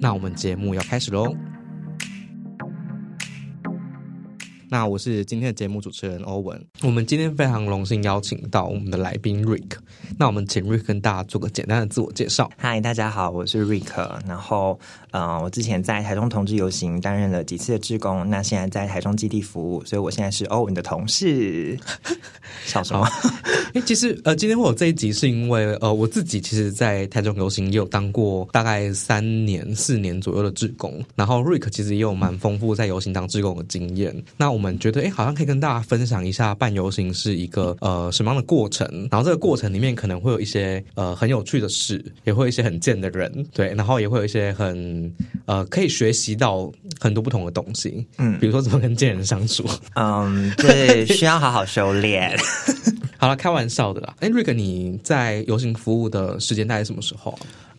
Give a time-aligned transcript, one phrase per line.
[0.00, 1.34] 那我们节目要开始喽。
[4.70, 6.62] 那我是今天的节目主持人欧文。
[6.82, 9.72] 我们今天非常荣幸邀请到我们的来宾 Rick。
[10.16, 12.48] 那我们请 Rick 跟大家做个简单的自我介绍。
[12.58, 13.90] 嗨，大家好，我是 Rick。
[14.26, 14.78] 然后，
[15.10, 21.78] 呃，我之前在台中同志游行担任了几次的志工，那现在在台中基地服务，所以我现在是欧文的同事。
[22.64, 23.06] 笑什么？
[23.74, 31.02] 哎，其实呃，今天会有这一集是因为呃，我自己其实，在台中游行也有当过大概三年、四年左右的志工。
[31.14, 34.14] 然后 Rick 其实也有蛮丰富在游行当志工的经验。
[34.36, 38.86] 那我们觉得，哎，好像可以跟大家分享一下办游行是一个呃什么样的过程。
[39.10, 44.97] 然后这个过程里面可能会有一些呃很有趣的事，也会有一些很贱的人，对，然后也会有一些很
[45.46, 48.06] 呃可以学习到很多不同的东西。
[48.18, 49.64] 嗯，比如说怎么跟贱人相处。
[49.94, 52.36] 嗯， 对，需要好好修炼。
[53.20, 54.14] 好了，开玩笑的啦。
[54.20, 57.36] 哎，Rick，你在游行服务的时间大概什么时候？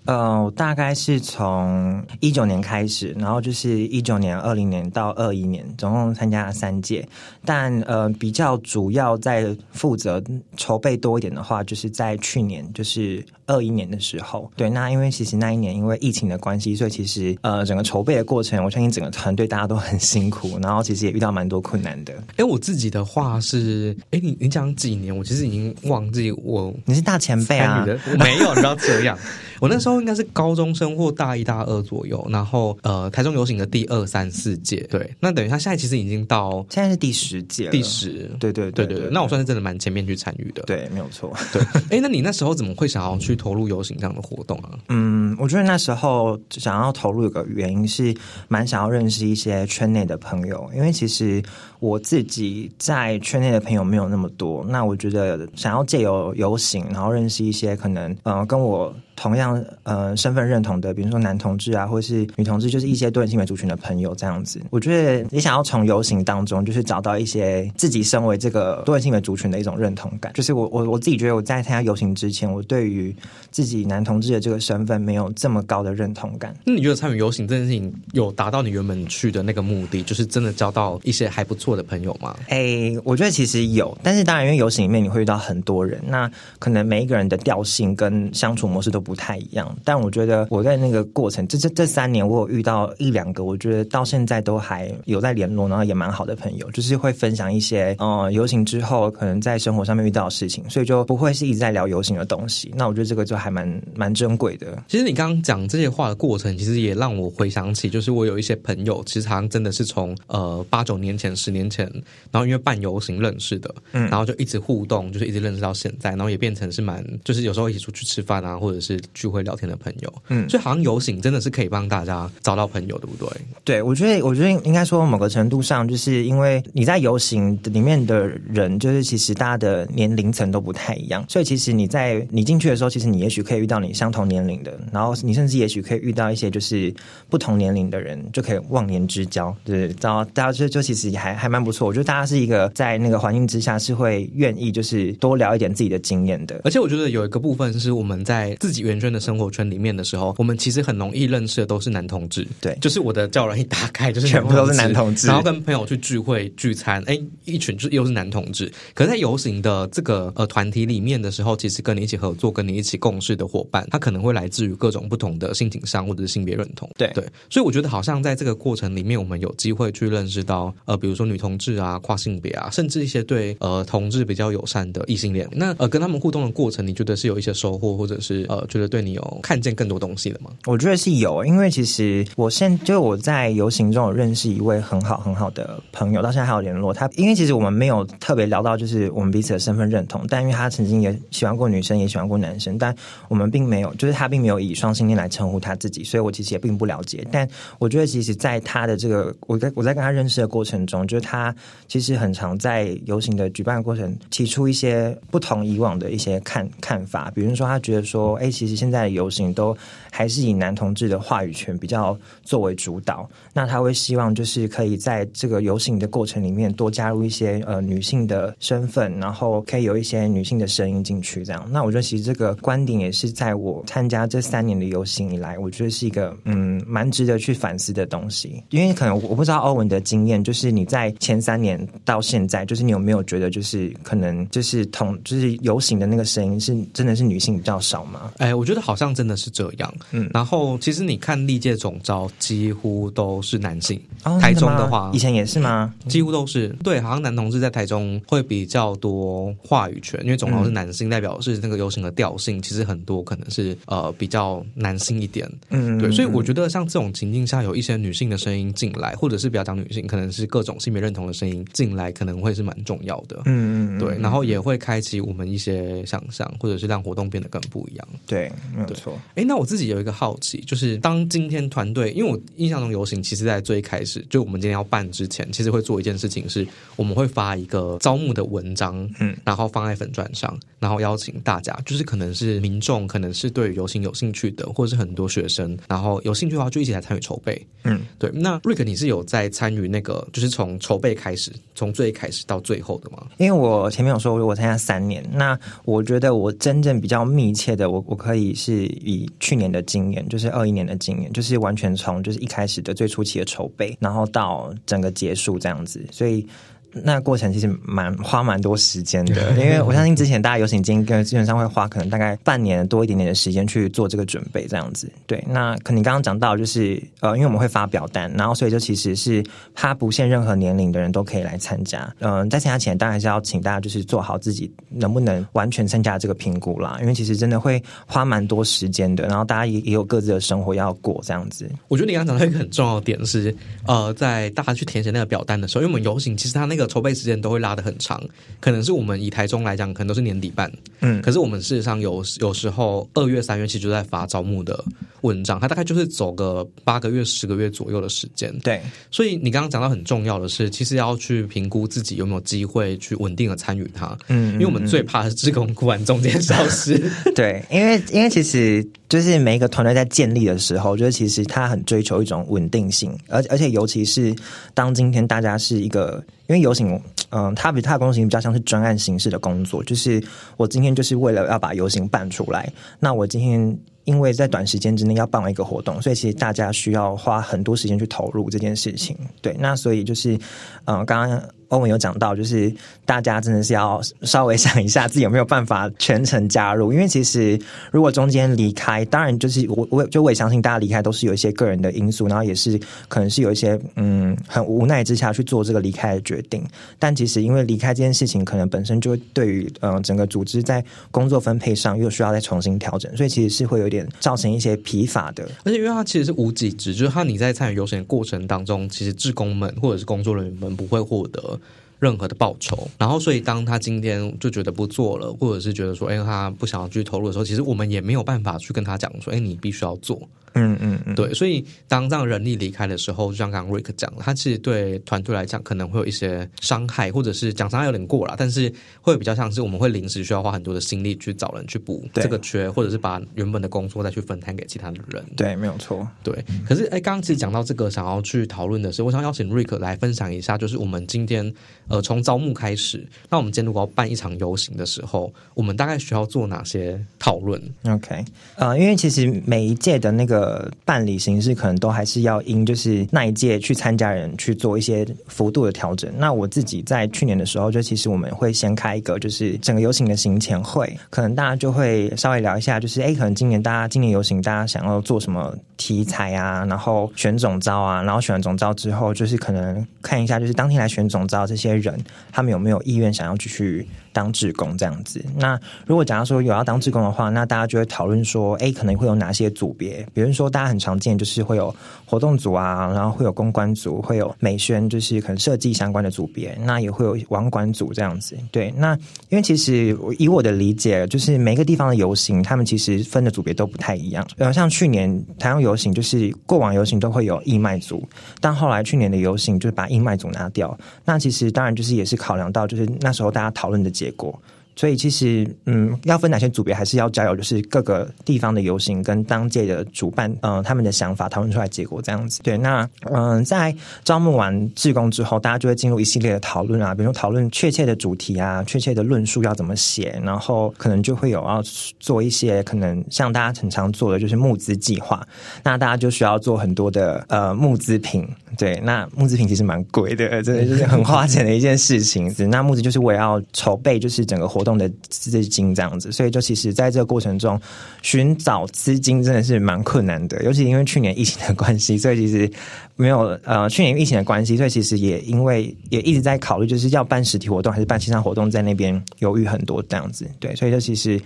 [0.09, 7.07] 呃，大概是从一九年开始，然后就是一九年、二零年到二一年，总共参加了三届。
[7.45, 10.19] 但呃，比较主要在负责
[10.57, 14.51] 筹备多一点的话，就是在去年，就是二一年的时候。
[14.55, 22.15] 对，那因为其实那一年因为疫情的关系，所以其实呃，整个筹备的过程，我相信整个团队大家都很辛苦，然后其实也遇到蛮多困难的。
[22.37, 25.15] 哎，我自己的话是，哎，你你讲几年？
[25.15, 27.85] 我其实已经忘记我你是大前辈啊，
[28.17, 29.15] 没有，你知道这样。
[29.61, 44.71] 我那时候应该是高中生或大一、大二左右，然后呃，台中游行的第二、三、四届，对，那等于他现在其实已经到现在是第十届，第十，对对对对对，那我算是真的蛮前面去参与的，对，没有错，对，哎，那你那时候怎么会想要去投入游行这样的活动啊？
[44.89, 48.15] 嗯，我觉得那时候想要投入有个原因是
[48.47, 51.41] 蛮想要认识一些圈内的朋友，因为其实
[51.79, 58.93] 我自己在圈内的朋友没有那么多，那我觉得想要借由游行，然后认识一些可能呃跟我。
[59.21, 64.61] 同样，呃，身份认同的，比如说男同志啊，或者是女同志，就是一些多元性别族群的朋友这样子。
[64.69, 70.31] 我觉得你想要从游行当中，就是找到一些自己身为这个多元性别族群的一种认同感。
[70.33, 73.13] 就是我我我自己觉得我在参加游行之前，我对于
[73.51, 76.55] 自己男同志的这个身份没有这么高的认同感。
[76.63, 82.35] 那你觉得参与游行这件事情有达到你原本去的那个目的，就是真的交到一些还不错的朋友吗？
[82.47, 102.71] 哎，我觉得其实有，但是当然因为游行里面你会遇到很多人，那可能每一个人的调性跟相处模式都不太一样，但我觉得我在那个过程，这这这三年，我有遇到一两个，我觉得到现在都还有在联络，然后也蛮好的朋友，就是会分享一些，嗯，游行之后可能在生活上面遇到的事情，所以就不会是一直在聊游行的东西。
[102.75, 104.81] 那我觉得这个就还蛮蛮珍贵的。
[104.87, 111.85] 其实你刚刚讲这些话的过程，其实也让我回想起，就是我有一些朋友，其实好像真的是从呃八九年前、十年前，
[112.31, 119.39] 然后因为办游行认识的，嗯，然后就一直互动，就是一直认识到现在，然后也变成是蛮，就是有时候一起出去吃饭啊，或者是聚会。
[119.39, 123.41] 聊天的朋友，嗯，所以好像游行真的是可以帮大家找到朋友，对不对？
[123.63, 136.93] 对，我觉得，我觉得应该说某个程度上，就是因为你在游行里面的人，就是其实大家的年龄层都不太一样，所以其实你在你进去的时候，其实你也许可以遇到你相同年龄的，然后你甚至也许可以遇到一些就是
[137.29, 141.87] 不同年龄的人，就可以忘年之交，对，然后大家就就其实还还蛮不错。
[141.87, 149.19] 我觉得大家是一个在那个环境之下是会愿意就是多聊一点自己的经验的，而且我觉得有一个部分是我们在自己圆圈的。
[149.19, 152.47] 生活圈里面的时候，我们其实很容易认识的都是男同志。
[152.61, 155.27] 对，就是我的教人一打开，就是全部都是男同志。
[155.27, 158.71] 然后跟朋友去聚会聚餐，哎，一群就又是男同志。
[158.95, 166.89] 可是，在游行的这个呃团体里面的时候，其实跟你一起合作、跟你一起共事的伙伴，他可能会来自于各种不同的性倾向或者是性别认同。
[166.97, 175.45] 对对，所以我觉得好像在这个过程里面，我们有机会去认识到呃，比如说女同志啊、跨性别啊，甚至一些对呃同志比较友善的异性恋。
[175.51, 179.99] 那呃，跟他们互动的过程，你觉得是有一些收获，或者是呃，觉得对你有看见更多。
[179.99, 180.49] 东西了吗？
[180.65, 186.93] 我觉得是有，因为其实我现就我在游行中有认识一位很好很好的朋友，到现在还有联络。
[186.93, 192.95] 他因为其实我们没有特别聊到就是我们彼此的身份认同，但因为他曾经也喜欢过女生，也喜欢过男生，但
[193.27, 197.27] 我们并没有，就是他并没有以双性恋来称呼他自己，所以我其实也并不了解。
[197.29, 197.45] 但
[197.77, 201.53] 我觉得其实，在他的这个我在我在跟他认识的过程中，就是他
[201.89, 209.75] 其实很常在游行的举办过程提出一些不同以往的一些看看法，比如说他觉得说，哎，其实现在的游行都
[210.11, 213.29] 还是以男同志的话语权比较作为主导。
[213.53, 221.45] 那他会希望就是可以在这个游行的过程里面多加入一些呃女性的身份，然后可以有一些女性的声音进去。
[221.45, 228.61] 这样，那我觉得其实这个观点也是在我参加这三年的游行以来，我觉得是一个嗯蛮值得去反思的东西。
[228.71, 238.31] 因为可能我不知道欧文的经验，就是你在前三年到现在，就是你有没有觉得就是可能就是同就是游行的那个声音是真的是女性比较少吗？
[238.53, 239.93] 我觉得好像真的是这样。
[240.11, 243.99] 嗯，然后其实你看历届总招几乎都是男性。
[244.41, 245.93] 台中的话，以前也是吗？
[246.07, 246.69] 几乎都是。
[246.83, 255.49] 对，好像男同志在台中会比较多话语权，因为总招是男性，代表是那个游行的调性，其实很多可能是呃比较男性一点。
[255.69, 263.41] 嗯，对，所以我觉得像这种情境下，有一些女性的声音进来，或者是比较讲女性，可能是各种性别认同的声音进来，可能会是蛮重要的。
[263.45, 268.07] 嗯嗯，对，然后也会开启我们一些想象，或者是让活动变得更不一样。
[268.27, 268.38] 对，
[268.75, 269.19] 没有错。
[269.35, 276.65] 哎，那我自己有一个好奇，就是当今天团队，因为我印象中游行其实在最开始，就我们今天要办之前，其实会做一件事情，是
[276.95, 287.65] 我们会发一个招募的文章，嗯，然后放在粉钻上，然后邀请大家，就是可能是民众，可能是对游行有兴趣的，或者是很多学生，然后有兴趣的话就一起来参与筹备。
[287.83, 288.29] 嗯，对。
[288.31, 293.25] 那瑞克，你是有在参与那个，就是从筹备开始，从最开始到最后的吗？
[293.37, 306.45] 因为我前面有说，我参加三年，那我觉得我真正比较密切的，我我可可以是以去年的经验，就是二一年的经验，就是完全从就是一开始的最初期的筹备，然后到整个结束这样子，所以。
[306.91, 315.11] 那过程其实蛮花蛮多时间的， 因为我相信之前大家游行经跟基本上会花可能大概半年多一点点的时间去做这个准备，这样子。
[315.27, 319.43] 对，那可能刚刚讲到就是呃，因为我们会发表单，然后所以就其实是
[319.73, 322.11] 它不限任何年龄的人都可以来参加。
[322.19, 331.69] 嗯，在参加前当然还是要请大家就是做好自己能不能完全参加这个评估啦，因为其实真的会花蛮多时间的，然后大家也也有各自的生活要过这样子。
[331.87, 338.21] 我觉得你刚刚讲到一个很重要的点是，呃，在大家去填写那个表单的时候，因为我们游行其实它那个筹备时间都会拉得很长，
[338.59, 340.71] 可能是我们以台中来讲，可能都是年底办，
[341.01, 344.83] 嗯，可是我们事实上有有时候二月、三月其实就在发招募的
[345.21, 348.81] 文章，它大概就是走个八个月、十个月左右的时间，对。
[349.11, 356.99] 所以你刚刚讲到很重要的是，其实要去评估自己有没有机会去稳定的参与它，嗯，因为我们最怕是职工突然中间消失，
[357.35, 364.35] 对，因为因为其实就是每一个团队在建立的时候，我觉得其实他很追求一种稳定性，而而且尤其是
[364.73, 366.23] 当今天大家是一个。
[366.49, 367.01] 因为游行，
[367.31, 370.23] 嗯，它比它的工作型比较像是专案形式的工作，就是
[370.55, 372.71] 我今天就是为了要把游行办出来。
[372.99, 379.17] 那我今天因为在短时间之内要办完一个活动，所以其实大家需要花很多时间去投入这件事情。
[379.41, 380.37] 对，那所以就是，
[380.85, 381.41] 嗯，刚刚。
[381.69, 382.71] 欧文有讲到，就是
[383.05, 387.59] 大家真的是要稍微想一下自己有没有办法全程加入，因为其实
[387.91, 396.63] 如果中间离开，当然就是我我就我也相信大家离开都是有一些个人的因素，然后也是可能是有一些嗯很无奈之下去做这个离开的决定。
[396.97, 405.47] 但其实因为离开这件事情，可能本身就会对于嗯整个组织在工作分配上又需要再重新调整，所以其实是会有点造成一些疲乏的。
[405.63, 411.58] 而且因为它其实是无给职，就是他你在参与游行的过程当中，其实职工们或者是工作人员们不会获得。
[411.99, 420.27] 任何的报酬，然后所以当他今天就觉得不做了，或者是觉得说，哎，他不想要去投入的时候，其实我们也没有办法去跟他讲说，哎，你必须要做。
[420.53, 428.71] 嗯嗯嗯，对，所以当这样人力离开的时候，就像刚刚瑞克讲，他其实对团队来讲可能会有一些伤害，或者是讲伤害有点过了，但是
[429.01, 435.25] 会比较像是我们会临时需要花很多的心力去找人去补这个缺，或者是把原本的工作再去分摊给其他的人。
[435.35, 436.07] 对，没有错。
[436.23, 436.33] 对，
[436.67, 441.53] 可是哎，刚刚其实讲到这个，想要去讨论的是，我想邀请瑞克来分享一下，就是我们今天
[441.87, 448.23] 呃从招募开始，那我们今天如果要办一场游行的时候，我们大概需要做哪些讨论？OK，
[448.55, 451.19] 呃，因为其实每一届的那个呃办理。
[451.19, 456.09] 形式可能都还是要因就是那一届去参加人去做一些幅度的调整。
[456.17, 471.99] 那我自己在去年的时候，就其实我们会先开一个就是整个游行的行前会，可能大家就会稍微聊一下，就是哎，可能今年大家今年游行大家想要做什么题材啊，然后选总招啊，然后选完总招之后，就是可能看一下就是当天来选总招这些人，
[472.31, 473.85] 他们有没有意愿想要继续。
[474.11, 480.05] 当志工这样子，那如果假如说有要当志工的话，那大家就会讨论说，哎，可能会有哪些组别？
[480.13, 481.73] 比如说，大家很常见就是会有
[482.05, 488.35] 活动组啊，然后会有公关组，会有美宣，就是可能设计相关的组别，那也会有网管组这样子。
[488.51, 488.97] 对，那
[489.29, 494.25] 因为其实以我的理解，就是每个地方的游行，他们其实分的组别都不太一样。
[494.35, 498.03] 然后，像去年台湾游行，就是过往游行都会有义卖组，
[498.41, 500.75] 但后来去年的游行就是把义卖组拿掉。
[501.05, 503.89] 那其实当然就是也是考量到，就是那时候大家讨论的。
[503.99, 504.41] 结果。
[504.79, 512.39] 所以其实嗯，要分哪些组别，还是要交由就是各个地方的游行跟当届的主办嗯他们的想法讨论出来结果这样子。
[512.43, 521.61] 对，那嗯在招募完志工之后，大家就会进入一系列的讨论啊，比如说讨论确切的主题啊，确切的论述要怎么写，然后可能就会有要
[521.99, 525.27] 做一些可能像大家很常做的就是募资计划，
[525.61, 528.25] 那大家就需要做很多的呃募资品。
[528.57, 532.33] 对，那募资品其实蛮贵的，真的就是很花钱的一件事情。
[532.49, 537.59] 那募资就是我要筹备，就是整个活动用的资金这样子，所以就其实在这个过程中
[538.01, 542.49] 寻找资金真的是蛮困难的，尤其因为去年疫情的关系，所以其实
[542.95, 550.29] 没有呃去年疫情的关系，所以其实也因为也一直在考虑，就是要办实体活动还是办线上活动，在那边犹豫很多这样子。
[550.39, 551.19] 对，所以就其实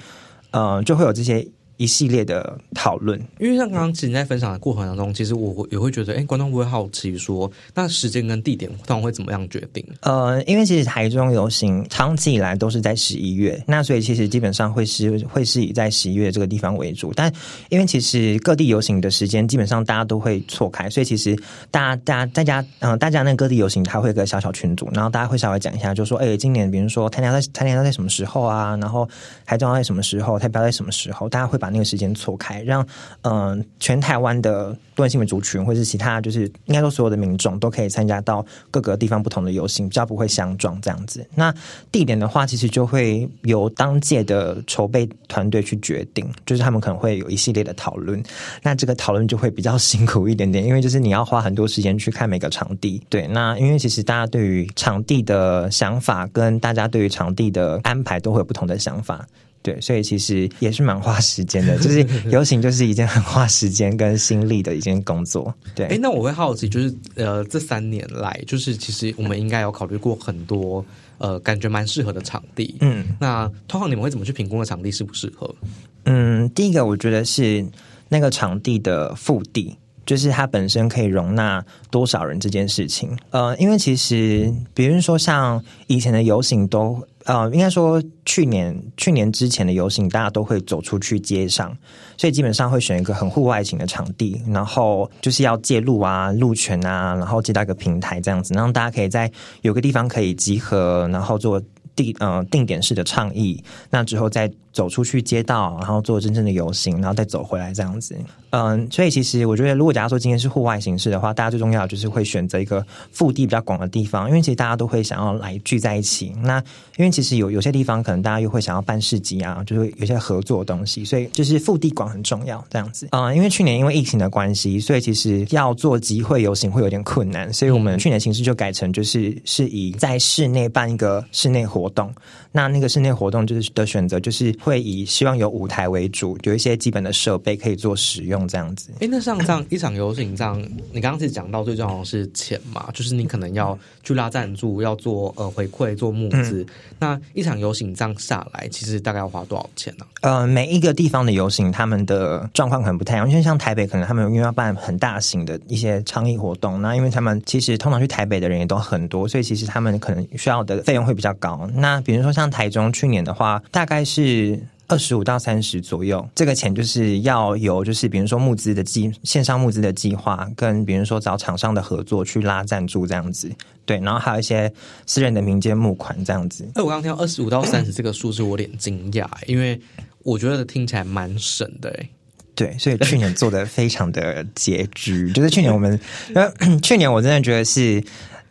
[0.52, 1.46] 呃就会有这些。
[1.84, 9.86] 一系列的讨论，因为像刚刚其实你在分享的过程当中，其实我也会觉得，哎，观众会好奇说，那时间跟地点通常会怎么样决定？
[10.00, 17.12] 呃，因为其实台中游行长期以来都是在十一月，那所以其实基本上会是会是以在十一月这个地方为主。
[17.14, 17.30] 但
[17.68, 21.38] 因为其实各地游行的时间基本上大家都会错开，所以其实
[21.70, 28.78] 大家大家大家嗯，大家那各地游行它会有个小小群组，然后大家会稍微讲一下，就说，哎，今年比如说台南在台南在什么时候啊？
[28.78, 29.08] 然后
[29.46, 30.40] 台中在什么时候？
[30.40, 31.28] 台北在什么时候？
[31.28, 32.86] 大家会把那个时间错开，让
[33.24, 41.28] 嗯全台湾的多元性的族群，或是其他就是应该说所有的民众都可以参加到各个地方不同的游行，比较不会相撞这样子。
[41.36, 41.54] 那
[41.92, 48.24] 地点的话，其实就会由当届的筹备团队去决定，就是他们可能会有一系列的讨论。
[48.62, 53.02] 那这个讨论就会比较 辛苦一点点，因为就是你要花很多时间去看每个场地。
[53.10, 59.26] 对，那因为其实大家对于场地的想法，跟大家对于场地的安排都会有不同的想法。
[59.64, 65.52] 对，所以其实也是蛮花时间的， 就是游行就是一件很花时间跟心力的一件工作。
[65.74, 70.86] 对，哎，那我会好奇，就是呃，这三年来，就是其实我们应该有考虑过很多
[71.18, 72.76] 呃，感觉蛮适合的场地。
[72.82, 75.56] 嗯，那通常你们会怎么去评估的场地适不适合？
[76.04, 77.66] 嗯，第一个我觉得是
[78.10, 79.78] 那个场地的腹地。
[80.06, 91.76] 就是它本身可以容纳多少人这件事情，呃，因为其实比如说像以前的游行都，呃，应该说去年去年之前的游行，大家都会走出去街上，
[92.18, 99.32] 所以基本上会选一个很户外型的场地，然后就是要借路啊、路权啊，然后接到一个平台这样子，让大家可以在
[99.62, 101.62] 有个地方可以集合，然后做
[101.96, 108.18] 定呃定点式的倡议，那之后再走出去街道，然后做真正的游行，然后再走回来这样子。
[108.50, 116.34] 嗯，所以其实我觉得，如果假如说今天是户外形式的话，大家最重要就是会选择一个腹地比较广的地方，因为其实大家都会想要来聚在一起。
[116.44, 116.60] 那
[116.98, 123.08] 因为其实有有些地方可能大家又会想要办市集啊，就是有些合作的东西，所以就是腹地广很重要这样子。
[123.10, 132.14] 啊，因为去年因为疫情的关系，所以其实要做集会游行会有点困难，所以我们去年形式就改成就是是以在室内办一个室内活动。
[132.52, 138.48] 那那个室内活动就是的选择就是会以希望有舞台为主，有一些基本的设备可以做使用。
[138.48, 140.60] 这样子，哎，那像这样一场游行，这样
[140.92, 142.90] 你刚刚是讲到最重要的是钱嘛？
[142.94, 146.66] 就是你可能要去拉赞助，要做呃回馈，做募资。
[147.00, 150.06] 那一场游行这样下来，其实大概要花多少钱呢？
[150.22, 153.30] 呃，每一个地方的游行，他们的状况可能不太一样。
[153.30, 161.70] 因为像台北，可能他们因为要办很大型的一些倡议活动，那因为他们其实通常去台北的人也都很多，所以其实他们可能需要的费用会比较高。
[161.76, 164.53] 那比如说像台中去年的话，大概是。
[164.88, 173.50] 二十五到三十左右，这个钱就是要有，就是比如说募资的计线上募资的计划，跟比如说找厂商的合作去拉赞助这样子，
[173.86, 174.72] 对，然后还有一些
[175.06, 176.64] 私人的民间募款这样子。
[176.76, 179.80] 哎，我刚刚听到二十五到三十这个数字，我有点惊讶，因为
[180.24, 182.10] 我觉得听起来蛮省的，哎，
[182.54, 186.00] 对，所以去年做的非常的拮据，就是去年我们，
[186.84, 188.04] 去年我真的觉得是。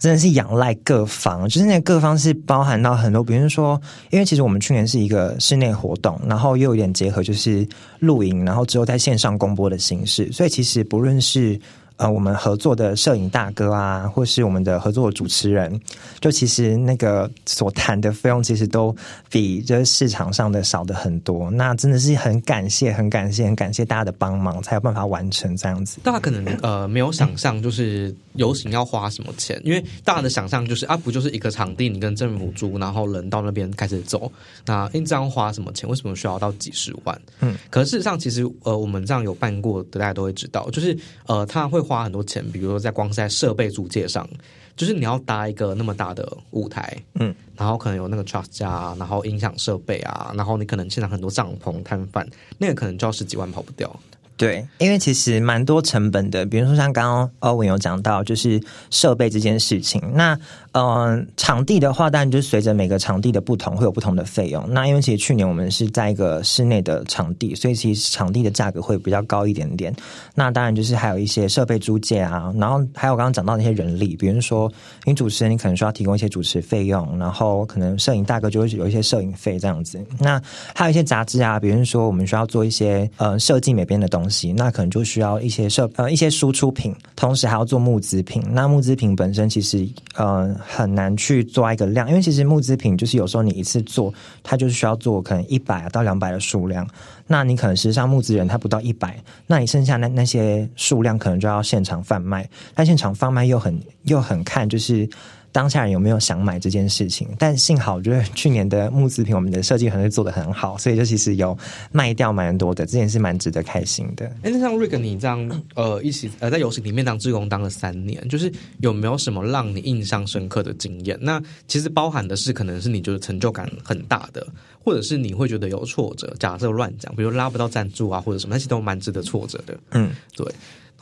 [0.02, 3.80] 真的是仰赖各方，就是那各方是包含到很多，比如说，
[4.10, 7.64] 因为其实我们去年是一个室内活动，然后又有点结合就是
[8.00, 11.56] 露营，然后之后在线上公播的形式，所以其实不论是。
[11.96, 15.80] 呃，我们合作的摄影大哥啊，或是我们的合作的主持人，
[16.20, 18.94] 就其实那个所谈的费用，其实都
[19.30, 21.50] 比这市场上的少的很多。
[21.50, 26.00] 那真的是很感谢，很感谢，很感谢大家的帮忙，才有办法完成这样子。
[26.02, 34.32] 大家可能呃没有想象，就是游行要花什么钱，因为大家的想象就是啊，不就是一个场地，你跟政府租，然后人到那边开始走，
[34.64, 35.88] 那因这样花什么钱？
[35.88, 37.20] 为什么需要到几十万？
[37.40, 40.96] 嗯，可是事实上，其实呃，我们这样有办过的，大家都会知道，就是
[41.26, 41.81] 呃，他会。
[41.82, 44.28] 花很多钱，比如说在光是在设备租借上，
[44.76, 52.26] 就是你要搭一个那么大的舞台，嗯，然后可能有那个 trust 架，然后音响设备啊，然后你可能现场很多帐篷摊贩，
[52.58, 53.94] 那个可能就要十几万跑不掉。
[54.34, 58.60] 对，因为其实蛮多成本的，比如说像刚刚欧文有讲到，就是
[58.90, 60.02] 设备这件事情。
[60.14, 60.36] 那
[60.72, 64.64] 嗯，场地的话，当然就是随着每个场地的不同，会有不同的费用。
[64.70, 69.94] 那因为其实去年我们是在一个室内的场地，所以其实场地的价格会比较高一点点。
[70.34, 74.72] 那当然就是还有一些设备租借啊，然后还有刚刚讲到那些人力，比如说
[75.04, 80.02] 你主持人，你可能需要提供一些主持费用，然后可能摄影大哥就会有一些摄影费这样子。
[80.18, 80.40] 那
[80.74, 88.42] 还有一些杂志啊，比如说我们需要做一些呃设计美编的东西，那可能就需要一些设呃一些输出品，同时还要做募资品。
[88.50, 89.86] 那募资品本身其实
[90.16, 90.56] 呃。
[90.66, 96.88] 很难去抓一个量，因为其实木制品就是有时候你一次做，它就是需要做可能一百到两百的数量，
[97.26, 105.08] 那你可能实际上木资人他不到一百，那你剩下那那些数量可能就要现场贩卖，但现场贩卖又很又很看就是。
[105.52, 107.28] 当下人有没有想买这件事情？
[107.38, 111.56] 但幸好，我觉得去年的木制品，我们的设计团队做的很好，所以就其实有
[111.92, 114.26] 卖掉蛮多的，这件事蛮值得开心的。
[114.42, 121.18] 哎，那像瑞格，你这样呃，一起呃，在游戏里面当志工当了三年，就是有没有什么让你印象深刻的经验？
[121.20, 124.46] 那其实包含的是，可能是你就是成就感很大的，
[124.82, 126.34] 或者是你会觉得有挫折。
[126.38, 129.78] 假设乱讲，比如拉不到赞助啊，或者什么，那些都蛮值得挫折的。
[129.90, 130.46] 嗯，对。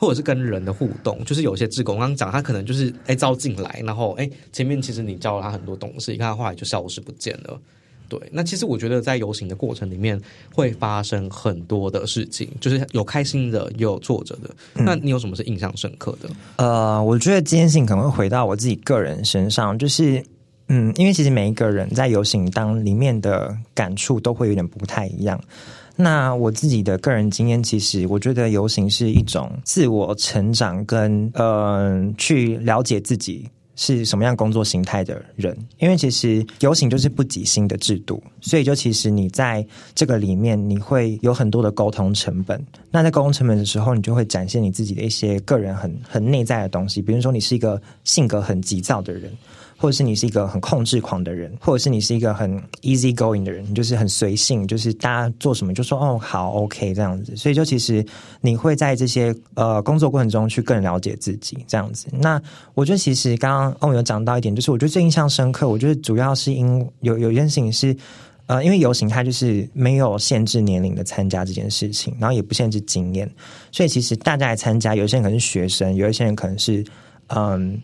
[0.01, 7.61] 或者是跟人的互动，就是有些志工刚刚讲，他可能就是哎招进来，然后哎前面其实你教了他很多东西，你看他后来就消失不见了。
[8.09, 10.19] 对，那其实我觉得在游行的过程里面
[10.55, 14.49] 会发生很多的事情，就是有开心的，也有挫折的。
[14.73, 16.29] 那你有什么是印象深刻的？
[16.55, 20.21] 呃，我觉得这件事情可能会回到我自己个人身上，就是
[20.67, 25.39] 嗯，因为其实每一个人在游行当里面的感触都会有点不太一样。
[25.95, 42.63] 那我自己的个人经验，其实我觉得游行是一种自我成长跟呃去了解自己是什么样工作形态的人，因为其实游行就是不给薪的制度，所以就其实你在这个里面你会有很多的沟通成本。
[42.89, 49.31] 那在沟通成本的时候，你就会展现你自己的一些个人很很内在的东西，比如说你是一个性格很急躁的人。
[49.81, 57.35] 或者是你是一个很控制狂的人，或者是你是一个很 easy going 的人，就是很随性，就是大家做什么就说哦好 OK 这样子。
[57.35, 58.05] 所以就其实
[58.41, 62.09] 你会在这些呃工作过程中去更了解自己这样子。
[62.11, 62.39] 那
[62.75, 67.97] 我觉得其实刚刚欧有讲到一点，就是我觉得最印象深刻，我觉得主要是因有有一件事情是
[68.45, 73.27] 呃，因为游行它就是没有限制年龄的参加这件事情，然后也不限制经验，
[73.71, 76.85] 所以其实大家来参加，有一些人可能是学生，有一些人可能是
[77.29, 77.81] 嗯。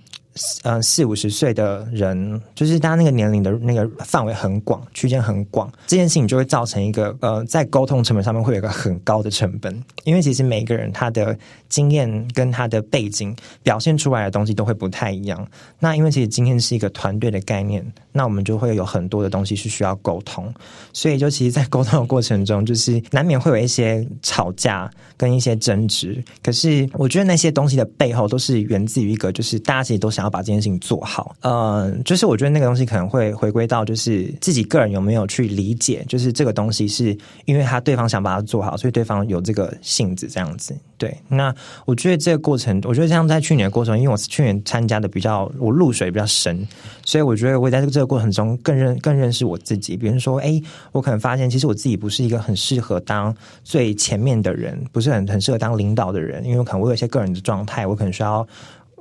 [0.63, 11.38] 呃，四五十岁的人，就是大家那个年龄的那个范围很广，区间很广，这件事情就会造成一个呃，在沟通成本上面会有一个很高的成本，因为其实每个人他的
[11.69, 15.47] 经验跟他的背景表现出来的东西都会不太一样。
[15.80, 20.54] 那因为其实今天是一个团队的概念，那我们就会有很多的东西是需要沟通，
[20.93, 26.23] 所以就其实，在沟通的过程中，就是难免会有一些吵架跟一些争执。
[26.43, 30.38] 可是我觉得那些东西的背后，都是源自于一个，就是大家其实都想要。
[30.38, 40.78] 把这件事情做好，呃，就是我觉得那个东西可能会回归到，就是自己个人有没有去理解，就是这个东西是因为他对方想把它做好，所以对方有这个性子这样子。
[40.98, 41.52] 对，那
[41.86, 46.68] 我觉得这个过程，我觉得像在去年的过程，因为我是去年参加的比较，我入水比较深，
[47.06, 49.96] 所以我觉得我在这个这个过程中更认更认识我自己。
[49.96, 50.62] 比如说，哎，
[50.92, 58.46] 我可能发现其实我自己不是一个很适合当最前面的人，不是很很适合当领导的人，因为可能我有一些个人的状态，我可能需要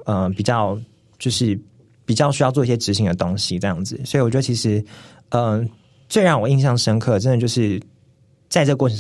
[0.05, 0.79] 嗯比较。
[1.19, 1.59] 就是
[2.05, 4.85] 比较需要做一些执行的东西，这样子，所以我觉得其实，
[5.31, 5.69] 嗯，
[6.09, 7.81] 最让我印象深刻，真的就是
[8.49, 8.99] 在这过程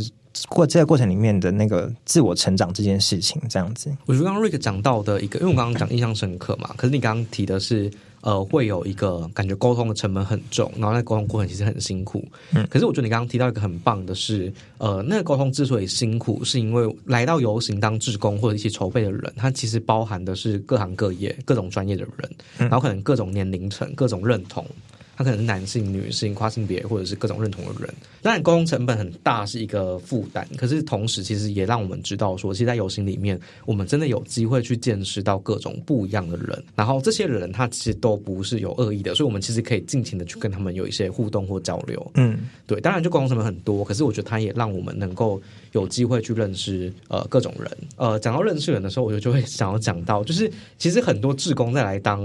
[0.48, 3.90] 过这个过程里面的那个自我成长这件事情，这样子。
[4.07, 7.90] 我觉得刚刚瑞克讲到的一个，因为我刚刚讲印象深刻嘛，可是你刚刚提的是。
[8.27, 12.27] 呃，会有一个感觉沟通的成本很重，然后那沟通过程其实很辛苦。
[12.53, 24.67] 嗯，可是我觉得你刚刚提到一个很棒的是，呃，那个沟通之所以辛苦，是因为来到游行当志工或者一起筹备的人，他其实包含的是各行各业、各种专业的人，然后可能各种年龄层、各种认同。
[25.16, 27.92] 他可能是男性、女性、跨性别，或者是各种认同的人。
[28.22, 36.62] 当然，沟通成本很大是一个负担，可是同时其实也让我们知道说，其实，在游行里面，我们真的有机会去见识到各种不一样的人。
[36.74, 42.05] 然后，这些人他其实都不是有恶意的，所以我们其实可以尽情的去跟他们有一些互动或交流。
[42.14, 42.79] 嗯，对。
[42.81, 45.40] 当然，就沟通成本很多，可是我觉得他也让我们能够
[45.72, 47.70] 有机会去认识呃各种人。
[47.96, 52.20] 呃，讲到认识人的时候，我就就会想要讲到，就是其实很多志工在来当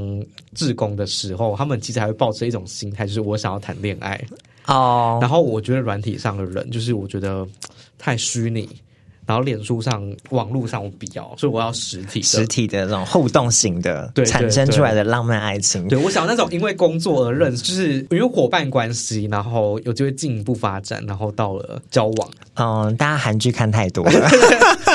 [0.56, 2.66] 志工的时候，他们其实还会抱着一种。
[2.82, 4.20] 心态就是我想要谈恋爱
[4.66, 7.48] 哦，然后我觉得软体上的人就是我觉得
[8.00, 8.68] 太虚拟，
[9.28, 15.88] 然后脸书上、网络上我比较，所以我要实体、实体的那种互动型的，产生出来的浪漫爱情。
[15.88, 22.30] 对我想那种因为工作而认识，就是因为伙伴关系，然后有机会进一步发展，然后到了交往。
[22.56, 24.30] 嗯，大家韩剧看太多了，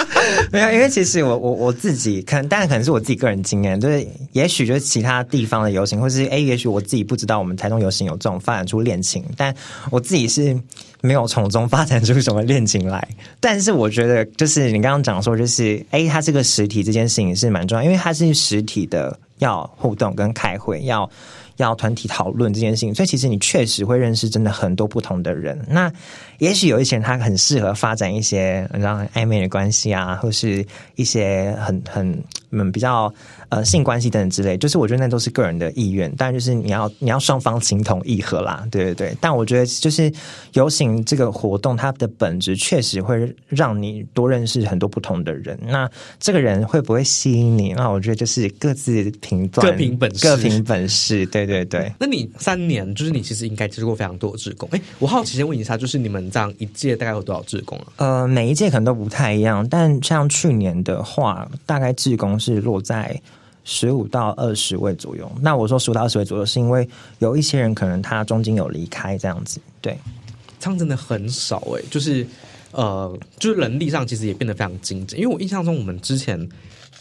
[0.52, 9.54] 没有，因为其实我我我自己可能，当然可能是我自己个人经验，就是也许就是其他地方的游行，或是哎，也许我自己不知道我们台中游行有这种发展出恋情，但
[9.90, 10.58] 我自己是
[11.00, 13.06] 没有从中 发展出什么恋情来。
[13.40, 21.08] 但是我觉得，就是你刚刚讲说，就是哎，它这个实体这件事情是蛮重要，因为它是实体的，要互动跟开会要。
[21.56, 25.58] 要团体讨论这件事情，所以其实你确实会认识真的很多不同的人。
[25.68, 25.92] 那
[26.38, 30.64] 也许有一些人他很适合发展一些你知道暧昧的关系啊，或是
[30.96, 33.12] 一些很很嗯比较。
[33.48, 39.16] 呃，性关系等等之类，就是我觉得那都是个人的意愿，当然就是你要你要双方情同意合啦，对对对。
[39.20, 40.12] 但我觉得就是
[40.54, 45.56] 游行这个活动，它的本质确实会让你多认识很多不同的人。
[45.62, 45.88] 那
[46.18, 47.72] 这个人会不会吸引你？
[47.72, 51.24] 那我觉得就是各自评断，各凭本事，各凭本事。
[51.26, 51.92] 对对对。
[51.98, 54.68] 那你三年，就是你其实应该接触过非常多的志工。
[54.72, 57.86] 哎，我好奇先问一下，就是你们这样一届大概有多少志工啊？
[57.96, 63.20] 呃，每一届可能都不太一样，但像去年的话，大概志工是落在。
[63.68, 69.98] 十五到二十位左右，那我说十五到二十位左右，是因为有一些人可能他中间有离开这样子，对，
[70.60, 72.24] 这样真的很少哎，就是
[72.70, 76.48] 呃，就是人力上其实也变得非常精简，因为我印象中我们之前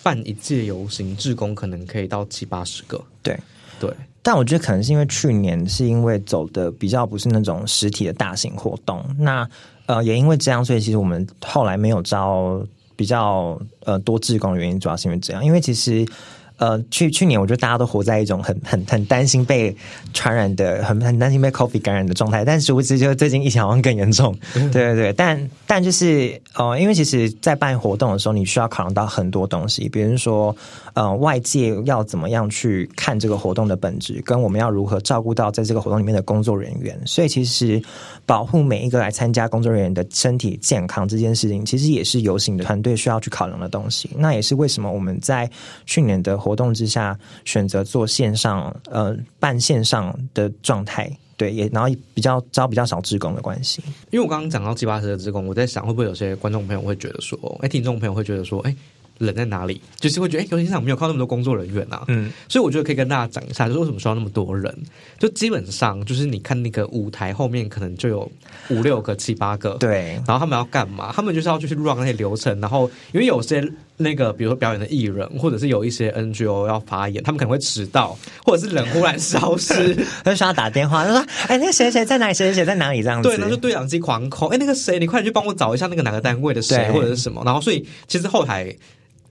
[0.02, 3.40] 办一届游行，志工可能可以到七八十个，对
[3.80, 3.94] 对，
[4.26, 9.48] 但我觉得可能是因为去年是因为走的比较不是那种实体的大型活动，那
[9.86, 12.60] 呃也因为这样，所以其实我们后来没有招
[12.96, 16.04] 比较呃多志工的原因，主要是因为这样，因为其实。
[16.58, 19.76] 呃，去去年我觉得大家都活在一种很很很担心被
[20.14, 22.46] 传染的，很很担心被 COVID 感染的状态。
[22.46, 24.34] 但是，殊不知就最近疫情好像更严重。
[24.54, 30.56] 对对对，但但就是呃，因为其实，在办活动的时候，你需要考量到很多东西，比如说
[30.94, 36.98] 呃，外界要怎么样去看这个活动的本质，跟我们要如何照顾到在这个活动里面的工作人员。
[37.06, 37.82] 所以，其实
[38.26, 44.10] 保护每一个来参加工作人员的身体健康这件事情，其实也是游行的团队需要去考量的东西。
[44.16, 45.50] 那也是为什么我们在
[45.86, 46.45] 去年的。
[46.46, 53.82] 活动之下选择做线上呃办线上的状态，对，也然后比较招比较少职工的关系。
[54.12, 58.76] 因为我刚刚讲到七八十的职工，我在想会不会有些观众朋友会觉得说，哎，听众朋友会觉得说，哎。
[59.18, 59.82] 人在哪里？
[59.98, 62.04] 就是会觉得，哎，游戏场没有靠那么多工作人员啊。
[62.10, 64.78] 嗯，所以我觉得可以跟大家讲一下，就是为什么需要那么多人。
[65.18, 68.30] 就基本上，就是你看那个舞台后面，可能就有
[68.70, 69.76] 五六个、七八个。
[69.76, 70.22] 对。
[70.28, 71.14] 然后他们要干嘛？
[71.14, 72.60] 他们就是要去 run 那些流程。
[72.60, 73.62] 然后，因为有些
[73.98, 82.34] 那个，比如说表演的艺人，或者是有一些 NGO 要发言，他们可能会迟到，或者是人忽然消失， 他就需要打电话，他说：“哎，那个谁谁在哪里？
[82.34, 83.30] 谁谁谁在哪里？”这样子。
[83.30, 84.48] 对，那就对讲机狂扣。
[84.48, 87.42] 哎，那个谁，你快点去帮我找一下那个哪个单位的谁，或者是什么。
[87.46, 88.76] 然后，所以其实后台。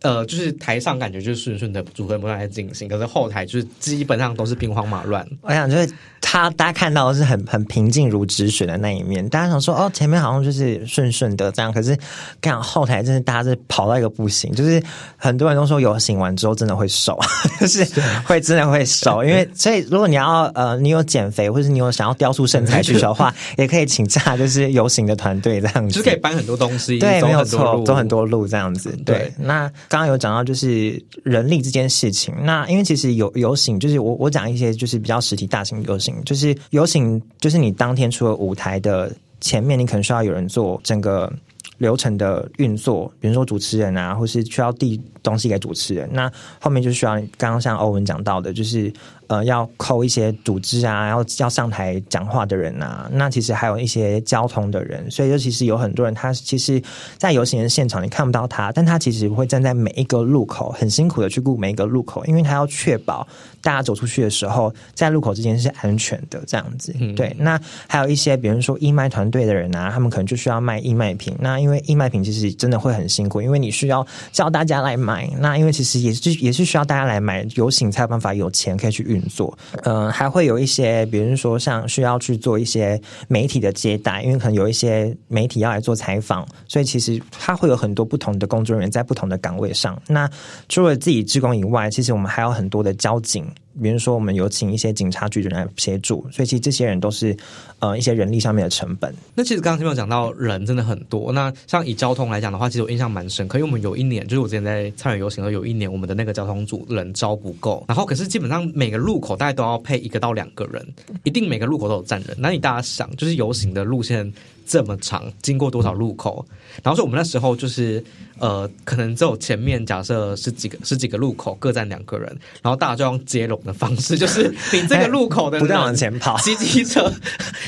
[0.05, 5.27] 呃，就是台上感觉就是顺顺的组合不断在进行，可是后台就是基本上都是兵荒马乱。
[5.41, 5.91] 我想就是
[6.21, 11.99] 他大家看到的是很很平静如止水的那一面，大家想说哦，前面好像就是顺顺的这样，可是
[12.43, 14.83] 看后台真的大家是跑到一个不行，就是
[15.17, 17.19] 很多人都说游行完之后真的会瘦，
[17.59, 17.83] 就是
[18.27, 29.71] 会真的会瘦，因为所以如果你要呃你有减肥或者你有想要雕塑身材需求的话， 也可以请假就是游行的团队这样子，就是可以搬很多东西，对，没有错，走很多路这样子，对，那。
[29.95, 41.33] 刚刚有讲到就是人力这件事情，那因为其实游游行就是我我讲一些就是比较实体大型游行，就是游行就是你当天除了舞台的前面，你可能需要有人做整个
[41.79, 46.29] 流程的运作，比如说主持人啊，或是需要递东西给主持人，那
[46.61, 48.93] 后面就需要刚刚像欧文讲到的，就是。
[49.29, 56.83] 呃，要扣一些组织啊，要要上台讲话的人啊，那其实还有一些交通的人，所以就其实有很多人，他其实，
[57.17, 63.27] 在游行的现场你看不到他，但他其实会站在每一个路口，很辛苦的去顾每一个路口，因为他要确保
[63.61, 66.93] 大家走出去的时候，在路口之间是安全的这样子。
[67.17, 71.35] 对，那还有一些，比如说义卖团队的人啊，他们可能就需要卖义卖品。
[71.41, 75.31] 那因为义卖品其实真的会很辛苦，因为你需要叫大家来买。
[75.39, 79.25] 那因为其实也是也是需要大家来买，游行才有办法有钱可以去运。
[79.25, 90.01] 作，嗯，还会有一些，比如说像需要去做一些媒体的接待，因为可能有一些媒体要来做采访，所以其实他会有很多不同的工作人员在不同的岗位上。
[90.07, 90.31] 那
[90.69, 93.51] 除了自己职工以外，其实我们还有很多的交警。
[93.83, 97.37] 比如说，我们有请一些警察局的人来协助，所以其实这些人都是
[97.81, 99.15] 呃一些人力上面的成本。
[99.35, 101.33] 那其实刚刚听有讲到人真的很多。
[101.33, 110.87] 那像以交通来讲的话，其实我印象蛮深刻，因为我们有一年，就是我之前在参与游行的时候，有一年我们的那个交通组人招不够，然后可是基本上每个路口大概都要配一个到两个人，
[111.25, 112.37] 一定每个路口都有站人。
[112.39, 114.33] 那你大家想，就是游行的路线。
[114.67, 116.45] 这么长，经过多少路口？
[116.83, 118.03] 然后说我们那时候就是，
[118.39, 122.29] 呃，可能只有前面假设是几个十几个路口各站两个人，
[122.63, 127.13] 然后大家就用接龙的方式，就是你这个路口的不断往前跑， 骑机车，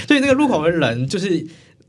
[0.07, 1.47] 所以那个路口的人就是。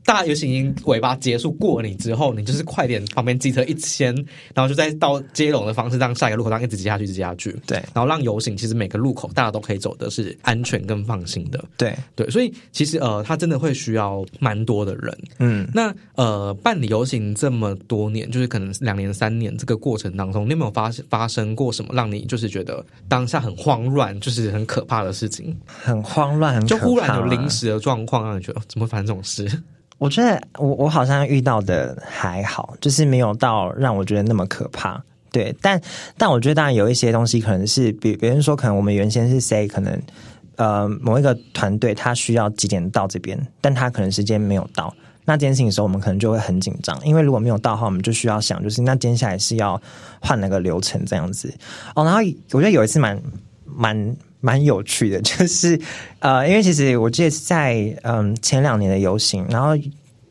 [0.08, 4.14] 大游行尾巴结束过你之后，你就是快点旁边机车一牵，
[4.54, 7.54] 然后就再到接龙的方式，让下一个路口让一直接下去，一直接下去。
[7.66, 11.62] 对，然后让游行其实每个路口大家都可以走的是安全跟放心的。
[11.76, 15.18] 对对，所以其实呃，他真的会需要蛮多的人。
[15.40, 25.54] 嗯，那呃，办理游行这么多年，就是可能两年三年这个过程当中，你有没有发发生过什么让你就是觉得当下很慌乱，就是很可怕的事情？
[25.66, 29.46] 很慌乱，很就忽然有临时的状况，让你觉得哦怎么生这种事？
[29.98, 35.02] 我觉得我我好像遇到的还好，就是没有到让我觉得那么可怕。
[35.30, 35.80] 对，但
[36.16, 40.00] 但我觉得当然有一些东西可能是比别人说，可能我们原先是 say 可能
[40.56, 44.94] 呃某一个团队他需要几点到这边，但他可能时间没有到。
[45.26, 49.78] 那这件事情的时候，我们可能就会很紧张，因为如果没有到的话，我们就需要想，就是那接下来是要
[50.20, 51.52] 换哪个流程这样子
[51.94, 52.02] 哦。
[52.02, 52.20] 然后
[52.52, 53.20] 我觉得有一次蛮
[53.66, 55.80] 蛮蛮有趣的， 就是
[56.20, 59.76] 呃，因为其实我记得是在嗯前两年的游行，然后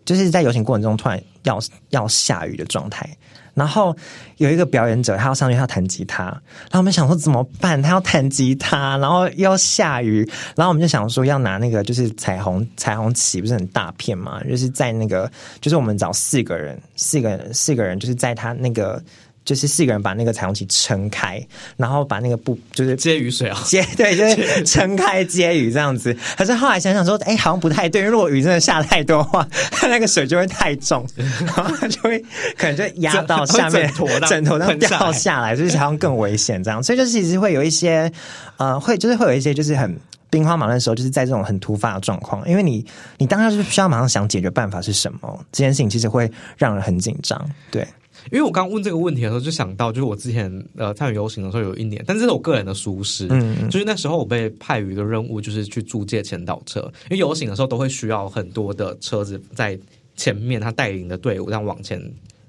[0.05, 3.09] 就是在游行过程中突然要要下雨的状态，
[3.53, 3.95] 然后
[4.37, 7.81] 有一个表演者他要上去他要弹吉他，然后我们想说怎么办？
[7.81, 14.41] 他要弹吉他，然后要下雨，然后我们就想说要拿那个就是彩虹彩虹旗，不是很大片嘛？
[14.45, 19.03] 就是在那个就是我们找四个人，四个四个人就是在他那个。
[19.47, 21.41] 就是四个人把那个彩虹旗撑开，
[21.77, 26.13] 然后把那个布就是接雨水啊，接对，就是 撑开接雨这样子。
[26.37, 32.19] 可是后来想想说，哎、好像不太对，因为如果雨真的下太多的话，它 那个水就会太重，然后它就会
[32.57, 33.89] 可能就压到下面
[34.27, 36.83] 枕头上掉下来，就是好像更危险这样。
[36.83, 38.11] 所以就是其实会有一些
[38.57, 39.97] 呃，会就是会有一些就是很。
[40.29, 42.85] 兵荒马乱的时候，就是在这种很突发的状况，因为你
[43.17, 47.41] 你当下就是需要马上想解决办法是什么，这件事情其实会让人很紧张。
[47.71, 47.87] 对，
[48.31, 59.77] 因为我刚问这个问题的时候，就想到就是我之前呃参与游行的时候有一年，但是这是我个人的疏失，嗯嗯就是那时候我被派于一个任务，就是去租借前导车，因为游行的时候都会需要很多的车子在
[60.15, 62.01] 前面，他带领的队伍这样往前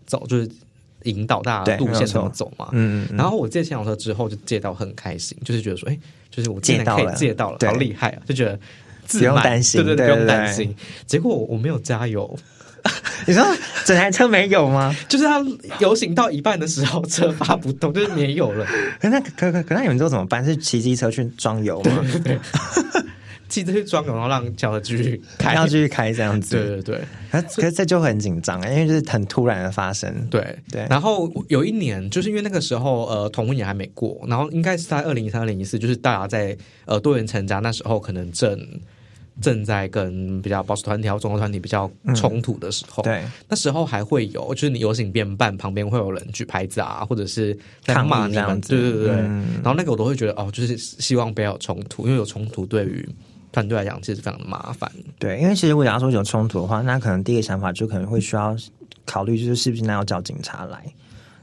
[0.07, 0.49] 走，就是
[1.05, 2.71] 引导大家路线怎么走嘛。
[2.73, 5.99] 嗯嗯嗯然后我借前导车之后就借到很开心，就是觉得说，哎，
[6.31, 8.23] 就是我借到了借到了，好厉害啊！
[8.27, 8.59] 就觉得
[9.07, 10.75] 自不用担心对对，不用担心。
[11.07, 12.37] 结果我没有加油，
[13.27, 13.45] 你说
[13.85, 14.95] 整台车没有吗？
[15.09, 15.45] 就是他
[15.81, 18.67] 游行到一半的时候，车发不动， 就是没有了。
[19.01, 20.45] 可那可可可那你们之后怎么办？
[20.45, 22.05] 是骑机车去装油吗？
[23.49, 25.55] 骑车去装油，然后让轿车继续开。
[25.55, 26.55] 要继续开这样子？
[26.57, 30.15] 对对对可可是这就很紧张，因为就是很突然的发生。
[30.31, 38.59] 对对然后有一年，就是因为那个时候呃同婚也还没过，然后应该是在二零一三、二零一四，就是大家在呃多元成家那时候，可能正
[39.41, 43.03] 正在跟比较保守团体、还有中国团体比较冲突的时候。
[43.03, 53.09] 对，那时候还会有，就是你游行变办，旁边会有人举牌子啊，或者是在抗骂你们，这样子对对对然后那个我都会觉得哦，就是希望不要有冲突，因为有冲突对于
[53.53, 54.91] 团队来讲其实非常的麻烦。
[55.19, 58.57] 对，因为其实如果假如说有冲突的话，那可能第一个想法就可能会需要
[59.05, 60.85] 考虑，就是是不是那要叫警察来。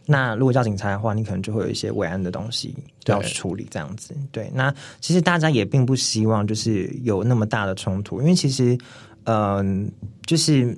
[0.06, 4.16] 那如果叫警察的话，你可能就会有一些慰安的东西要去处理，这样子。
[4.32, 8.78] 对，那其实大家也并不希望就是有那么大的冲突，因为其实，
[9.24, 9.92] 嗯、
[10.26, 10.78] 就是。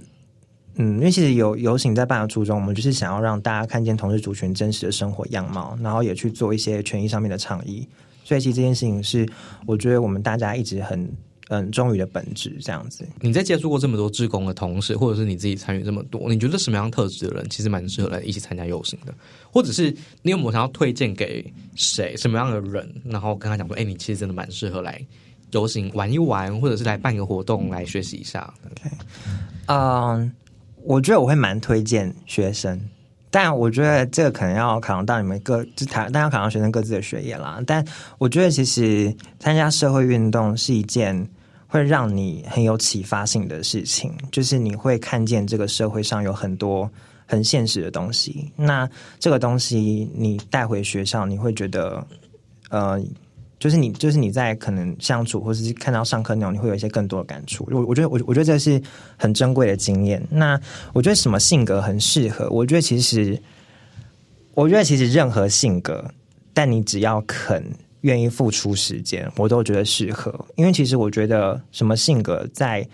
[0.79, 7.89] 嗯，因为其实有游行在办的初衷，我们就是想要让大家看见同志族群真实的生活样貌，然后也去做一些权益上面的倡议。
[8.23, 9.27] 所以其实这件事情是
[9.65, 11.11] 我觉得我们大家一直很
[11.49, 13.07] 嗯忠于的本质，这样子。
[13.21, 19.13] 你在接触过这么多志工的同事，或者是你自己参与这么多，你觉得什么样特质的人其实蛮适合来一起参加游行的？
[19.51, 25.01] 或者是你有没有想要推荐给谁什么样的人，然后跟他讲说，哎、你其实真的蛮适合来
[25.51, 28.53] 游行玩一玩，或者是来办个活动来学习一下。
[28.65, 28.95] OK，
[29.67, 30.31] 嗯，
[30.83, 32.79] 我觉得我会蛮推荐学生，
[33.31, 37.63] 但我觉得这个可能要考量到你们各，就台，但要考量学生各自的学业啦。
[37.65, 37.83] 但
[38.17, 41.27] 我觉得其实参加社会运动是一件
[41.67, 46.89] 会让你很有启发性的事情，就是你会看见这个社会上有很多
[47.25, 52.07] 很现实的东西，那这个东西你带回学校，你会觉得，
[52.69, 53.01] 呃。
[53.59, 57.67] 就是你，就是你在可能相处，或者是看到上课内容，你会有一些更多的感触。
[57.71, 58.79] 我我觉得，我我觉得这是
[59.17, 60.23] 很珍贵的经验。
[60.29, 60.61] 那
[60.93, 62.47] 我觉得什么性格很适合？
[62.51, 63.41] 我觉得其实，
[64.53, 66.13] 我觉得其实任何性格，
[66.53, 67.65] 但你只要肯
[68.01, 70.33] 愿意付出时间，我都觉得适合。
[70.55, 72.87] 因为其实我觉得什么性格在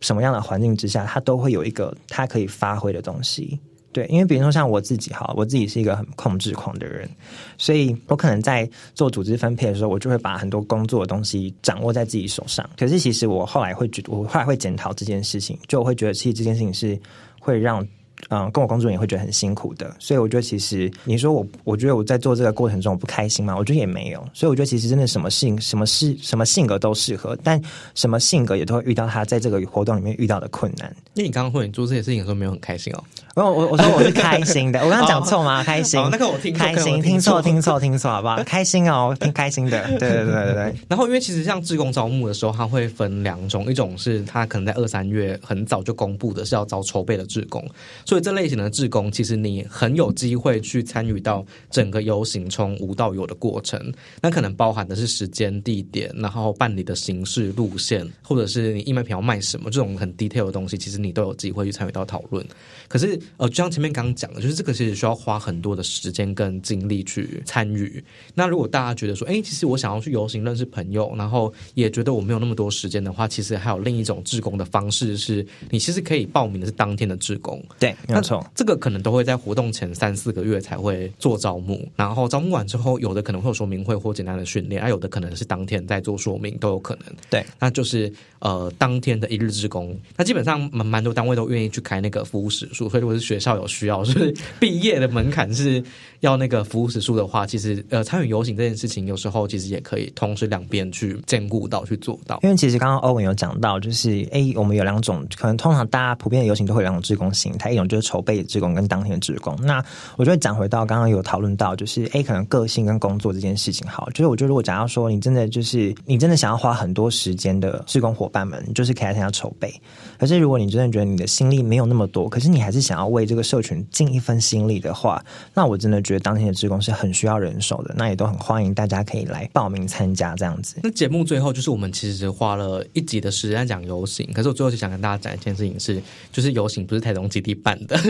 [0.00, 3.58] 什么样的环境之下，它都会有一个它可以发挥的东西。
[3.90, 7.08] 对，因为比如说像我自己哈，我自己是一个很控制狂的人，
[7.56, 12.68] 所以我可能在做组织分配的时候，我就会把很多工作的东西掌握在自己手上。
[12.76, 17.00] 可是其实我后来会觉，我后来会检讨这件事情，就我会觉得其实这件事情是
[17.40, 17.84] 会让
[18.30, 19.94] 嗯，跟我工作人也会觉得很辛苦的。
[19.98, 23.56] 所以我觉得，其实你说我，我觉得我在做这个过程中我不开心吗？
[23.56, 24.26] 我觉得也没有。
[24.34, 27.60] 所以我觉得，其实真的什么性、什么是什么性格都适合，但
[27.94, 30.94] 什么性格也都会遇到他在这个活动里面遇到的困难。
[31.14, 33.02] 那你刚刚说你做这些事情的时候没有很开心哦？
[33.36, 35.62] 我我我说我是开心的， 我刚刚讲错吗？
[35.62, 38.42] 开心，那个我听开心，听错听错 听错，好不好？
[38.42, 39.86] 开心哦，挺开心的。
[39.90, 40.74] 对对对对对。
[40.88, 47.64] 然后因为其实像志工招募的时候，他会分两种，一种是他可能在二三月很早就公布的，是要招筹备的志工，
[48.08, 53.92] 所以这类型的志工，其实你很有机会去参与到整个游行从无到有的过程。
[54.22, 62.42] 那可能包含的是时间、地点，然后办理的形式、路线，或者是你义卖品要卖什么这种很 detail 的东西，其实你都有机会去参与到讨论。
[62.88, 68.02] 可是呃，就像前面刚刚讲的，就是这个其实需要花很多的时间跟精力去参与。
[68.34, 77.62] 那如果大家觉得说，哎，其实我想要去游行认识朋友，然后也觉得我没有那么多时间的话，其实还有另一种志工的方式，是你其实可以报名的是当天的志工。
[77.78, 87.04] 对，没错，这个可能都会在活动前三四个月才会做招募，然后招募完之后，有的可能会有说明会或简单的训练，而有的可能是当天在做说明都有可能。
[87.28, 95.82] 对，那就是呃当天的一日之工，那基本上蛮蛮多单位都愿意去开那个服务时数，所以如果是学校有需要，就是毕业的门槛是
[96.20, 102.38] 要那个服务时数的话，其实呃参与游行这件事情，有时候其实也可以同时两边去兼顾到去做到。
[102.42, 109.56] 因为其实刚刚欧文有讲到，就是哎，我们有两种，可能通常大家普遍的游行都会有两种职工形态，一种就是筹备职工跟当天的职工。
[109.62, 109.84] 那
[110.16, 119.72] 我觉得讲回到刚刚有讨论到，就是哎，可能个性跟工作这件事情，好，就是我觉得如果假如说你真的就是你真的想要花很多时间的职工伙伴们，就是可以参加筹备。
[120.18, 127.94] 可是如果你真的觉得你的心力没有那么多，可是你还是想要为这个社群尽一份心力的话，那我真的觉得当天的职工是很需要人手的。
[127.94, 130.76] 那也都很欢迎大家可以来报名参加这样子。
[130.82, 136.00] 那节目最后就是我们其实花了一集的时间讲游行，可是我最后就想跟大家讲一件事情是，
[136.32, 138.00] 就是游行不是台中基地办的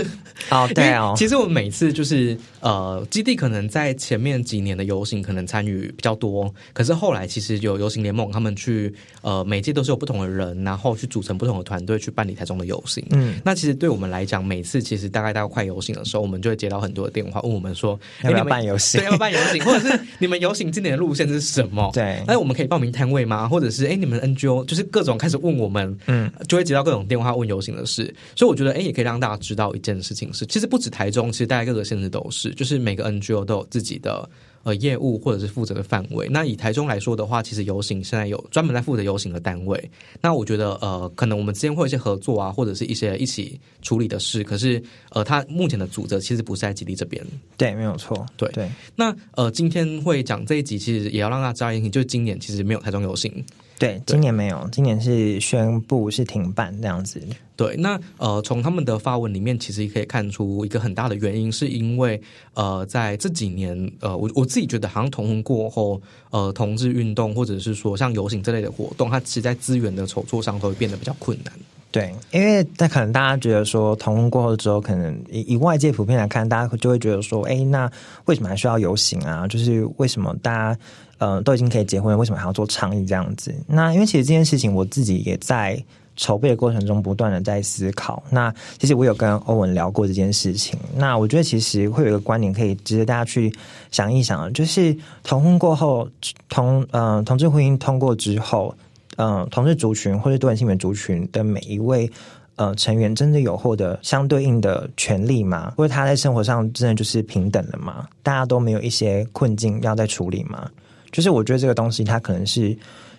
[0.50, 1.14] 哦， 对哦。
[1.16, 13.04] 其实我们每次就是呃，基地可能在前面几年的游行可能参与比较多，可是后来其实有游行联盟他们去呃，每届都是有不同的人，然后去组成不同的团队去办理台中的游行。
[13.10, 17.87] 嗯，那其实对我们来讲，每次其实大概到快游行的时候，我们就会接到很多的电话，问我们说
[18.24, 19.00] 要不要办游行？
[19.00, 19.64] 对，要不要办游行？
[19.64, 21.90] 或者是你们游行今年的路线是什么？
[21.94, 23.48] 对，那我们可以报名摊位吗？
[23.48, 28.12] 或者是哎，你们 NGO 就是各种开始问我们，嗯，就会接到各种电话问游行的事。
[28.34, 34.28] 所以我觉得哎，也可以让大家知道一件事情是，其实不止台中，其实大家各个县市都是，就是每个 NGO 都有自己的。
[34.68, 36.28] 呃，业务或者是负责的范围。
[36.28, 39.90] 那以台中来说的话，其实游行现在有专门在负责游行的单位。
[40.20, 44.44] 那我觉得，呃，可能我们之间会有一些合作啊，或者是一些一起处理的事。
[44.44, 47.24] 可是，呃，他目前的组织其实不是在基地这边。
[47.56, 48.26] 对，没有错。
[48.36, 48.68] 对对。
[48.94, 53.32] 那呃，今天会讲这一集，其实也要让大家知道就是今年其实没有台中游行。
[53.78, 57.22] 对，今年没有，今年是宣布是停办这样子。
[57.54, 62.20] 对，那呃，从他们的发文里面，其实也可以看出一个很大的原因，是因为
[62.54, 71.52] 呃，在这几年，呃，我我自己觉得，好像同婚过后，呃，同志运动或者是说像游行这类的活动，它其实在资源的筹措上都会变得比较困难。
[71.90, 77.90] 对，因为但可能大家觉得说同婚过后之后，可能以以外界普遍来看，大家就会觉得说，哎，那
[78.26, 79.48] 为什么还需要游行啊？
[79.48, 80.80] 就是为什么大家？
[81.18, 83.54] 呃，都已经可以结婚，为什么还要做倡议这样子？
[83.66, 85.82] 那因为其实这件事情，我自己也在
[86.16, 88.22] 筹备的过程中不断的在思考。
[88.30, 90.78] 那其实我有跟欧文聊过这件事情。
[90.96, 93.52] 那我觉得其实会有一个观点可以值得大家去
[93.90, 96.08] 想一想，就是同婚过后，
[96.48, 98.74] 同嗯同志婚姻通过之后，
[99.16, 102.10] 嗯同志族群或者多元性别族群的每一位
[102.56, 105.72] 呃成员，真的有获得相对应的权利吗？
[105.76, 108.08] 或者他在生活上真的就是平等了吗？
[108.24, 110.68] 大家都没有一些困境要在处理吗？
[111.12, 112.76] 就是我觉得这个东西，它可能是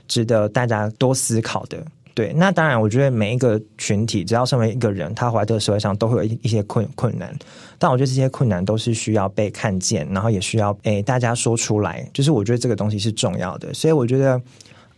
[0.07, 1.77] 值得大家多思考的。
[2.13, 7.33] 对，那当然，我觉得每一个群体，只要身为一个人，他怀在这个社会上，都会有一一些困困难。
[7.77, 12.05] 但我觉得这些困难都是需要被看见，然后也需要诶大家说出来。
[12.13, 14.41] 就是我觉得这个东西是重要的，所以我觉得。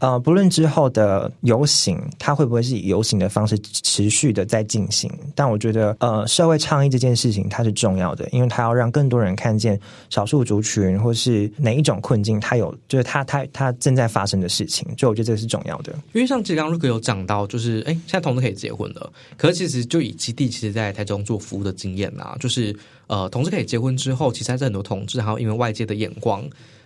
[0.01, 5.11] 呃，不论之后的游行，它会不会是以游行的方式持续的在进行？
[5.35, 14.87] 但我觉得，呃，社会倡议这件事情它是重要的，因为它要让更多人看见少数族群或是哪一种困境，它有就是它它它正在发生的事情。
[14.97, 15.93] 就我觉得这是重要的。
[16.13, 26.43] 因为像刚刚如果有讲到，就是哎，现在同志可以结婚了，可是其实就以基地其实，在台中做服务的经验啊，就是呃，同志可以结婚之后，其实还是很多同志还有因为外界的眼光。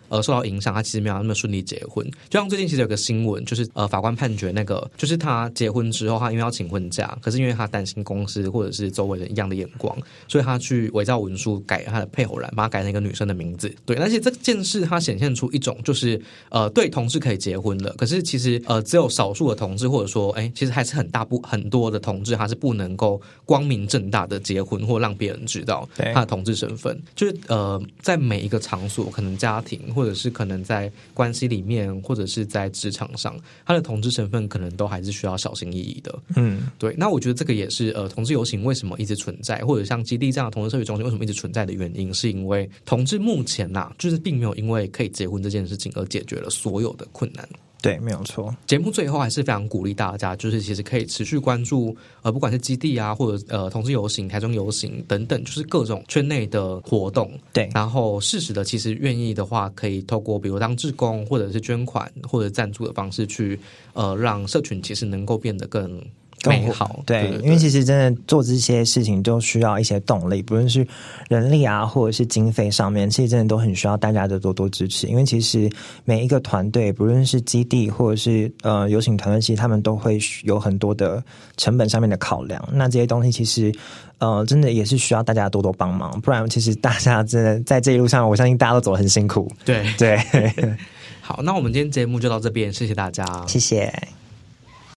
[0.09, 2.05] 呃受到影响，他其实没有那么顺利结婚。
[2.29, 9.97] 就像最近其实有个新闻，就是呃法官判决那个，就是他结婚之后，他因为要请婚假，可是因为他担心公司或者是周围人一样的眼光，
[10.27, 13.73] 所以他去伪造文书改他的配偶栏，把他改成一个女生的名字。
[13.85, 26.99] 对，而且这件事它显现出一种就是呃对同志可以结婚了，可是其实呃只有少数的同志，或者说哎其实还是很大部很多的同志，他是不能够光明正大的结婚或让别人知道他的同志身份。
[27.15, 36.19] 就是呃在每一个场所，可能家庭或者是可能在关系里面，或者是在职场上，他的同志身份可能都还是需要小心翼翼的。
[36.35, 36.93] 嗯，对。
[36.97, 47.47] 那我觉得这个也是呃同志游行为什么一直存在，或者像基地这样的同志社区中心为什么一直存在的原因，是因为同志目前呐，就是并没有因为可以结婚这件事情而解决了所有的困难。
[47.85, 48.51] 对，没有错。
[48.65, 57.31] 节目最后还是非常鼓励大家，就是其实可以持续关注，呃，不管是基地啊，或者呃，同志游行、台中游行等等，就是各种圈内的活动。
[57.53, 63.59] 对，然后适时的，其实愿意的话，可以透过比如当志工，或者是捐款或者赞助的方式，去
[63.93, 66.01] 呃，让社群其实能够变得更。
[66.49, 70.85] 美好，对，因为其实真的做这些事情都需要一些动力，不论是
[71.29, 75.07] 人力啊，或者是经费上面，其实真的都很需要大家的多多支持。
[75.07, 75.69] 因为其实
[76.03, 81.23] 每一个团队，不论是基地或者是呃游行团队，其实他们都会有很多的
[81.57, 82.61] 成本上面的考量。
[82.71, 83.73] 那这些东西其实
[84.17, 89.51] 呃真的也是需要大家多多帮忙，不然其实大家真的在这一路上，我相信大家都走得很辛苦。
[89.63, 90.17] 对对，
[91.21, 93.91] 好，那我们今天节目就到这边，谢谢大家，谢谢。